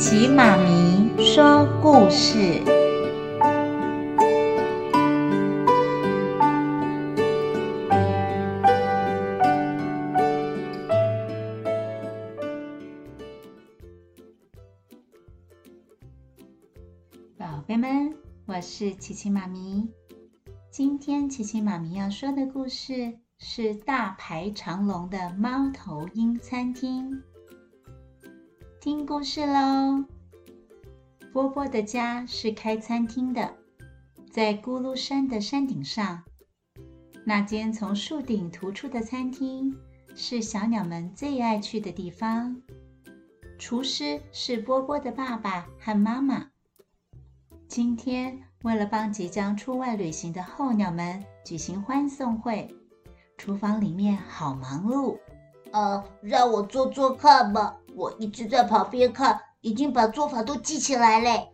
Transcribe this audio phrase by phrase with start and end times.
[0.00, 2.64] 琪妈咪说故事。
[17.36, 19.86] 宝贝们，我是琪琪妈咪。
[20.70, 27.22] 今天琪琪妈咪要说的故事是大排长龙的猫头鹰餐厅。
[28.80, 30.06] 听故事喽！
[31.34, 33.54] 波波的家是开餐厅的，
[34.32, 36.22] 在咕噜山的山顶上。
[37.26, 39.76] 那间从树顶突出的餐厅
[40.16, 42.56] 是小鸟们最爱去的地方。
[43.58, 46.46] 厨师是波波的爸爸和妈妈。
[47.68, 52.74] 今天为了帮即将出外旅行的候鸟们举行欢送会，
[53.36, 55.18] 厨房里面好忙碌。
[55.72, 57.76] 呃，让我做做看吧。
[57.94, 61.48] 我一直在旁边看，已经把做法都记起来嘞。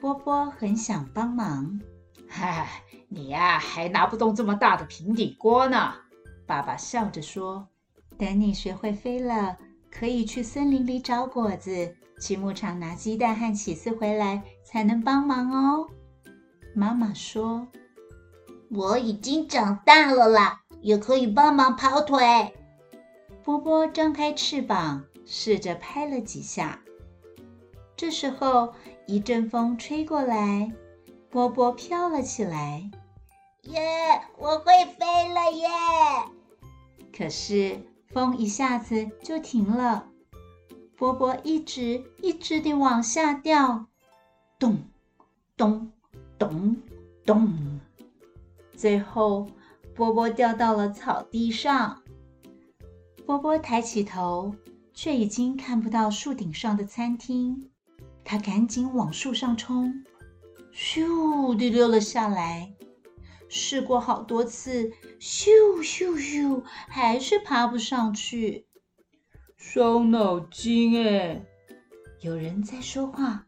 [0.00, 1.80] 波波很想帮忙。
[2.28, 2.68] 嗨，
[3.08, 5.94] 你呀，还拿不动这么大的平底锅呢。
[6.46, 7.68] 爸爸笑着说
[8.18, 9.56] ：“等你学会飞了，
[9.90, 15.86] 可以去森林里找果子，去牧场拿鸡蛋和起司回来，才能帮忙哦。”
[16.74, 17.68] 妈妈说
[18.70, 22.52] ：“我已经长大了啦，也可以帮忙跑腿。”
[23.42, 25.04] 波波张开翅膀。
[25.26, 26.82] 试着拍了几下，
[27.96, 28.74] 这时候
[29.06, 30.72] 一阵风吹过来，
[31.30, 32.90] 波波飘了起来。
[33.62, 33.80] 耶，
[34.38, 34.64] 我会
[34.98, 35.68] 飞了耶！
[37.16, 40.08] 可是风一下子就停了，
[40.96, 43.86] 波波一直一直地往下掉，
[44.58, 44.82] 咚
[45.56, 45.90] 咚
[46.38, 46.76] 咚
[47.24, 47.80] 咚，
[48.76, 49.48] 最后
[49.94, 52.02] 波波掉到了草地上。
[53.24, 54.54] 波波抬起头。
[54.94, 57.68] 却已经看不到树顶上的餐厅，
[58.24, 60.04] 他赶紧往树上冲，
[60.72, 62.72] 咻地溜了下来。
[63.48, 64.90] 试过好多次，
[65.20, 65.48] 咻
[65.82, 68.66] 咻咻，还是爬不上去。
[69.56, 71.44] 伤脑筋哎！
[72.20, 73.46] 有人在说话。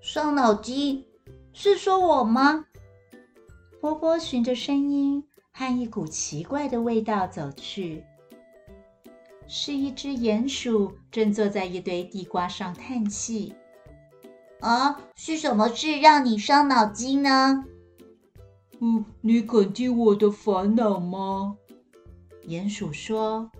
[0.00, 1.04] 伤脑筋？
[1.52, 2.66] 是说我吗？
[3.80, 8.04] 波波循着声音和一股奇怪的味道走去。
[9.46, 13.54] 是一只鼹鼠正坐在一堆地瓜上叹气。
[14.60, 17.64] 啊，是什么事让你伤脑筋呢？
[18.80, 21.56] 嗯，你肯听我的烦恼吗？
[22.46, 23.50] 鼹鼠说：“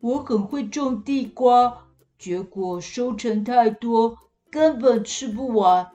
[0.00, 1.86] 我很会种地瓜，
[2.18, 4.16] 结果收成太多，
[4.50, 5.88] 根本吃不完，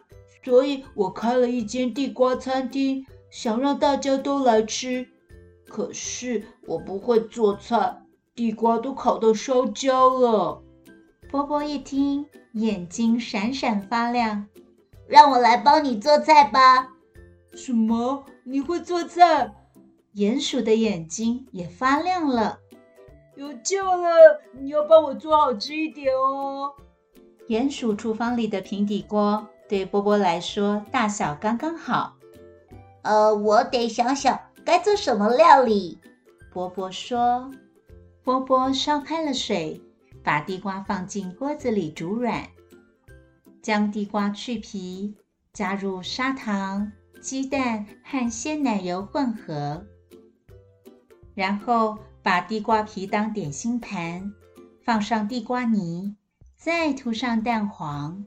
[0.43, 5.07] 所以我开了一间地瓜餐厅，想让大家都来吃。
[5.67, 8.01] 可是我不会做菜。”
[8.35, 10.61] 地瓜都烤到烧焦了。
[11.31, 14.47] 波波一听，眼睛闪闪发亮。
[15.07, 16.89] 让我来帮你做菜吧。
[17.53, 18.25] 什么？
[18.43, 19.53] 你会做菜？
[20.15, 22.59] 鼹鼠的眼睛也发亮了。
[23.35, 24.41] 有救了！
[24.59, 26.73] 你要帮我做好吃一点哦。
[27.47, 32.17] 鼹鼠厨房里的平底锅对波波来说大小刚刚好。
[33.03, 35.99] 呃，我得想想该做什么料理。
[36.51, 37.49] 波波说。
[38.25, 39.79] 波波烧开了水，
[40.23, 42.43] 把地瓜放进锅子里煮软，
[43.61, 45.15] 将地瓜去皮，
[45.53, 46.91] 加入砂糖、
[47.21, 49.85] 鸡蛋和鲜奶油混合，
[51.35, 54.33] 然后把地瓜皮当点心盘，
[54.83, 56.15] 放上地瓜泥，
[56.57, 58.25] 再涂上蛋黄，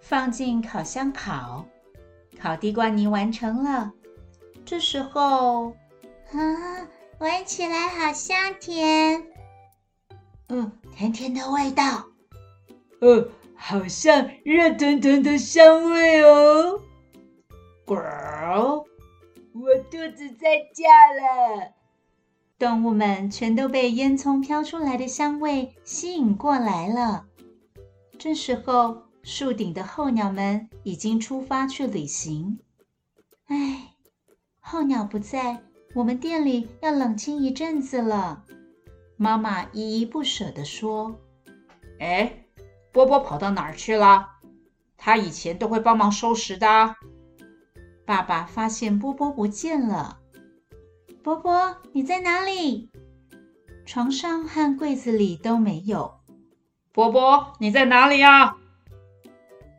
[0.00, 1.66] 放进烤箱烤。
[2.38, 3.92] 烤地瓜泥完成了，
[4.64, 5.70] 这时候，
[6.30, 6.88] 啊。
[7.20, 9.26] 闻起来好香甜，
[10.48, 12.06] 嗯，甜甜的味道，
[13.00, 16.80] 嗯，好像热腾腾的香味哦。
[17.86, 17.94] 咕，
[19.54, 20.84] 我肚子在叫
[21.14, 21.72] 了。
[22.58, 27.26] 动物们全都被烟囱飘出来的香味吸引过来了。
[28.18, 32.58] 这时候，树顶的候鸟们已经出发去旅行。
[33.46, 33.94] 哎，
[34.60, 35.62] 候鸟不在。
[35.94, 38.44] 我们店里要冷清一阵子了，
[39.16, 41.20] 妈妈依依不舍地说
[42.00, 42.46] ：“哎，
[42.90, 44.28] 波波跑到哪儿去了？
[44.96, 46.96] 他以前都会帮忙收拾的。”
[48.04, 50.18] 爸爸发现波波不见了，
[51.22, 52.90] 波波你在哪里？
[53.86, 56.16] 床上和柜子里都没有。
[56.90, 58.56] 波波你在哪里啊？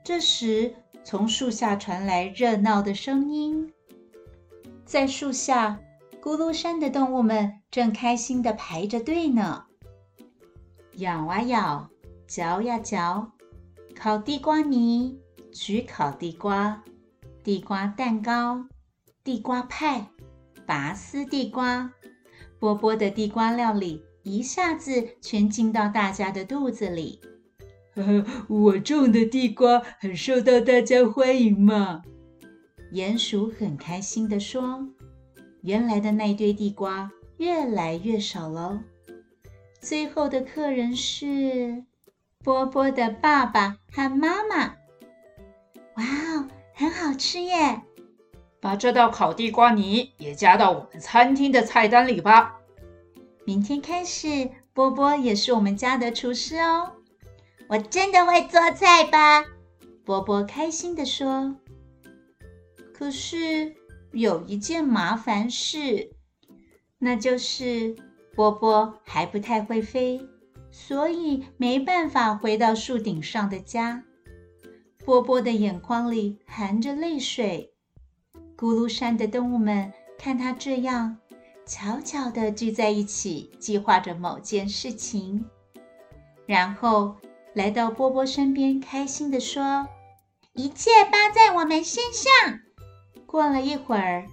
[0.02, 3.74] 这时，从树下传来热闹的声音，
[4.86, 5.82] 在树下。
[6.26, 9.66] 咕噜山的动物们正开心地排着队呢，
[10.96, 11.92] 咬啊咬，
[12.26, 13.32] 嚼呀嚼，
[13.96, 15.20] 烤地瓜泥、
[15.54, 16.84] 焗烤地瓜、
[17.44, 18.66] 地瓜蛋糕、
[19.24, 20.08] 地瓜派、
[20.66, 21.92] 拔丝地瓜。
[22.58, 27.22] 波波的地瓜料理一下子全进到大家的肚子里。
[27.94, 32.02] 呵呵，我种的地瓜很受到大家欢迎嘛。
[32.92, 34.88] 鼹鼠很开心地说
[35.66, 38.80] ：“原来的那堆地瓜越来越少喽。
[39.82, 41.84] 最后的客人是
[42.44, 44.76] 波波的爸爸和妈妈。
[45.96, 47.82] 哇哦，很好吃耶！
[48.62, 52.58] 把这道烤地瓜泥也加到我们餐厅的菜单里吧。
[53.44, 56.92] 明天开始，波波也是我们家的厨师哦。
[57.68, 59.44] 我真的会做菜吧？”
[60.06, 61.56] 波波开心地说。
[62.94, 63.76] 可是
[64.16, 66.16] 有一件麻烦事，
[66.98, 67.96] 那就是
[68.34, 70.26] 波波还不太会飞，
[70.72, 74.06] 所以没办法回到树顶上的家。
[75.04, 77.74] 波波的眼眶里含着泪水。
[78.58, 81.18] 咕噜山的动物们看他这样，
[81.66, 85.46] 悄悄地聚在一起，计划着某件事情，
[86.46, 87.18] 然后
[87.54, 89.90] 来到波波身边，开心地说
[90.56, 92.62] ：“一切包在我们身上。”
[93.36, 94.26] 过了一会儿，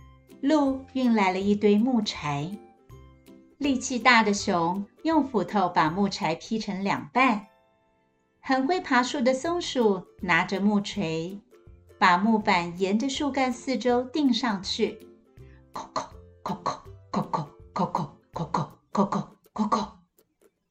[0.43, 2.49] 鹿运来了一堆木柴。
[3.59, 7.49] 力气大的熊用斧头把木柴劈成两半。
[8.39, 11.37] 很会爬树的松鼠拿着木锤，
[11.99, 15.05] 把木板沿着树干四周钉上去。
[15.73, 16.09] 扣扣
[16.45, 19.93] 扣扣扣扣扣扣扣扣扣扣扣扣，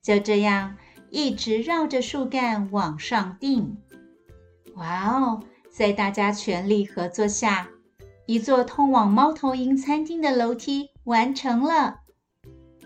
[0.01, 0.77] 就这样
[1.10, 3.77] 一直绕着树干往上钉。
[4.75, 5.44] 哇哦！
[5.69, 7.68] 在大家全力合作下，
[8.31, 11.98] 一座通往猫头鹰餐厅的楼梯完成了，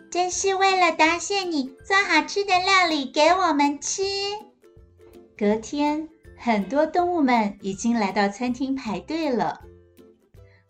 [0.09, 4.01] 真是为了答谢你做好吃的料理给我们吃。
[5.37, 9.61] 隔天，很多动物们已经来到餐厅排队了。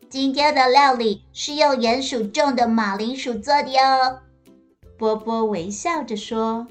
[0.10, 4.24] 今天的料理是用鼹鼠种的马铃薯做的哦。
[4.98, 6.68] 波波微笑着说：“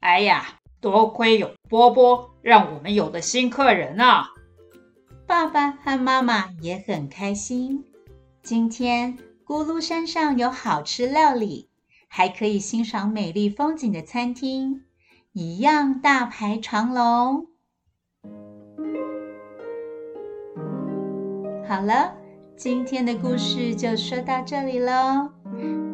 [0.00, 4.30] 哎呀，多亏有波波，让我们有了新客人啊！”
[5.28, 7.84] 爸爸和妈妈也很开心。
[8.42, 11.68] 今天咕噜山上有好吃料理，
[12.08, 14.84] 还可以欣赏美丽风景的餐厅，
[15.34, 17.46] 一样大排长龙。
[21.68, 22.14] 好了，
[22.56, 25.28] 今天的故事就说到这里喽，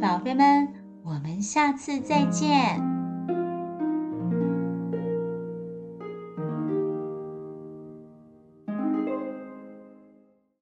[0.00, 0.72] 宝贝们，
[1.02, 2.93] 我们下次再见。